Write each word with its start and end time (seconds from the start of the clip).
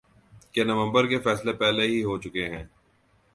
کہ 0.53 0.63
نومبر 0.63 1.07
کے 1.07 1.19
فیصلے 1.19 1.53
پہلے 1.53 1.83
ہی 1.83 2.03
ہو 2.03 2.17
چکے 2.17 2.45
ہیں۔ 2.47 2.63